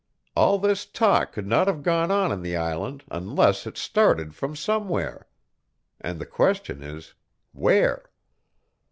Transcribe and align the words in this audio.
All 0.35 0.57
this 0.57 0.87
talk 0.87 1.31
could 1.31 1.45
not 1.45 1.67
have 1.67 1.83
gone 1.83 2.09
on 2.09 2.31
in 2.31 2.41
the 2.41 2.57
island 2.57 3.03
unless 3.11 3.67
it 3.67 3.77
started 3.77 4.33
from 4.33 4.55
somewhere. 4.55 5.27
And 5.99 6.17
the 6.17 6.25
question 6.25 6.81
is, 6.81 7.13
where?" 7.51 8.09